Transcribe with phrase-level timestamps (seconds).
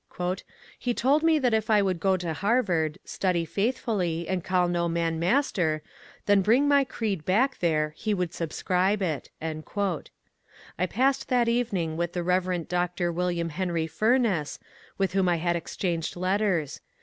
[0.13, 0.43] ^^
[0.79, 4.89] He told me that if I would go to Harvard, study faithfully, and call no
[4.89, 5.83] man master,
[6.25, 12.13] then bring my creed back there, he would subscribe it." I passed that evening with
[12.13, 12.67] the Bev.
[12.67, 13.11] Dr.
[13.11, 14.57] William Henry Fumess,
[14.97, 16.81] with whom I had exchanged letters.